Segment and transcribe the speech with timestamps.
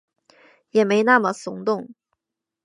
[0.71, 1.93] 也没那么耸动